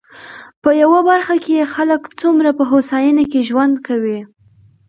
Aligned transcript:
په 0.63 0.69
يوه 0.81 0.99
برخه 1.09 1.35
کې 1.43 1.53
يې 1.59 1.65
خلک 1.75 2.01
څومره 2.21 2.49
په 2.57 2.63
هوساينه 2.71 3.23
کې 3.31 3.45
ژوند 3.49 3.75
کوي. 3.87 4.19